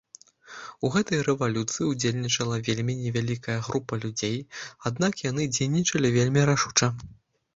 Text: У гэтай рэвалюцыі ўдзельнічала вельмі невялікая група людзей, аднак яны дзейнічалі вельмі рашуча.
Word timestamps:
У 0.87 0.89
гэтай 0.93 1.19
рэвалюцыі 1.27 1.89
ўдзельнічала 1.89 2.55
вельмі 2.69 2.95
невялікая 3.01 3.59
група 3.69 3.93
людзей, 4.05 4.33
аднак 4.91 5.13
яны 5.29 5.43
дзейнічалі 5.59 6.07
вельмі 6.19 6.41
рашуча. 6.51 6.87